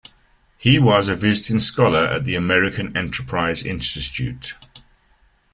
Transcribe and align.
He 0.57 0.79
was 0.79 1.09
a 1.09 1.15
visiting 1.15 1.59
scholar 1.59 2.05
at 2.07 2.25
the 2.25 2.33
American 2.33 2.97
Enterprise 2.97 3.61
Institute. 3.61 4.55